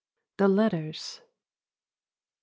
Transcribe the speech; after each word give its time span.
THE 0.37 0.47
LETTERS. 0.47 1.19
1. 1.21 1.27